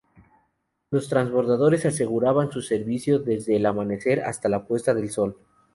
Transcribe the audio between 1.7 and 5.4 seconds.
aseguraban su servicio desde el amanecer hasta la puesta del sol.